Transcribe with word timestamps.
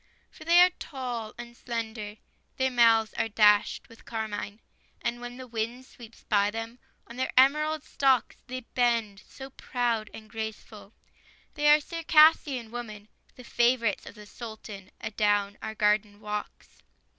For 0.31 0.45
they 0.45 0.59
are 0.61 0.71
tall 0.79 1.35
and 1.37 1.55
slender; 1.55 2.15
Their 2.57 2.71
mouths 2.71 3.13
are 3.19 3.29
dashed 3.29 3.87
with 3.87 4.03
carmine; 4.03 4.59
And 4.99 5.21
when 5.21 5.37
the 5.37 5.45
wind 5.45 5.85
sweeps 5.85 6.23
by 6.23 6.49
them, 6.49 6.79
On 7.05 7.17
their 7.17 7.31
emerald 7.37 7.83
stalks 7.83 8.37
They 8.47 8.61
bend 8.73 9.21
so 9.29 9.51
proud 9.51 10.09
and 10.11 10.27
graceful 10.27 10.93
They 11.53 11.69
are 11.69 11.79
Circassian 11.79 12.71
women, 12.71 13.09
The 13.35 13.43
favorites 13.43 14.07
of 14.07 14.15
the 14.15 14.25
Sultan, 14.25 14.89
Adown 15.01 15.59
our 15.61 15.75
garden 15.75 16.19
walks! 16.19 16.81